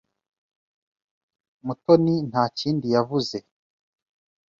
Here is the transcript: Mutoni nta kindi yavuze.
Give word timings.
Mutoni 1.65 2.15
nta 2.29 2.43
kindi 2.57 2.85
yavuze. 2.95 3.37